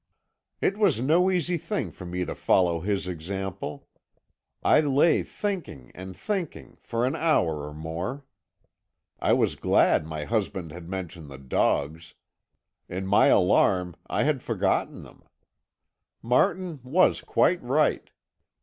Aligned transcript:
"It 0.61 0.79
was 0.79 0.99
no 0.99 1.29
easy 1.29 1.59
thing 1.59 1.91
for 1.91 2.07
me 2.07 2.25
to 2.25 2.33
follow 2.33 2.79
his 2.79 3.07
example. 3.07 3.87
I 4.63 4.79
lay 4.79 5.21
thinking 5.21 5.91
and 5.93 6.17
thinking 6.17 6.79
for 6.81 7.05
an 7.05 7.15
hour 7.15 7.67
or 7.67 7.71
more. 7.75 8.25
I 9.19 9.33
was 9.33 9.53
glad 9.55 10.07
my 10.07 10.23
husband 10.23 10.71
had 10.71 10.89
mentioned 10.89 11.29
the 11.29 11.37
dogs; 11.37 12.15
in 12.89 13.05
my 13.05 13.27
alarm 13.27 13.95
I 14.07 14.23
had 14.23 14.41
forgotten 14.41 15.03
them. 15.03 15.21
Martin 16.23 16.79
was 16.81 17.21
quite 17.21 17.61
right. 17.61 18.09